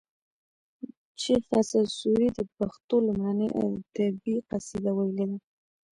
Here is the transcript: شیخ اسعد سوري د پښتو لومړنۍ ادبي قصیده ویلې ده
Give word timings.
شیخ 1.21 1.43
اسعد 1.59 1.87
سوري 1.97 2.27
د 2.37 2.39
پښتو 2.57 2.95
لومړنۍ 3.05 3.49
ادبي 3.63 4.35
قصیده 4.49 4.91
ویلې 4.97 5.25
ده 5.31 5.37